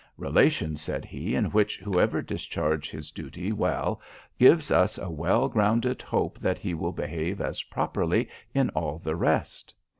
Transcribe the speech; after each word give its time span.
Relations, 0.17 0.81
said 0.81 1.05
he, 1.05 1.35
in 1.35 1.51
which 1.51 1.77
whoever 1.77 2.23
discharges 2.23 2.89
his 2.89 3.11
duty 3.11 3.51
well, 3.51 4.01
gives 4.39 4.71
us 4.71 4.97
a 4.97 5.11
well 5.11 5.47
grounded 5.47 6.01
hope 6.01 6.39
that 6.39 6.57
he 6.57 6.73
will 6.73 6.91
behave 6.91 7.39
as 7.39 7.61
properly 7.61 8.27
in 8.51 8.69
all 8.71 8.97
the 8.97 9.15
rest. 9.15 9.75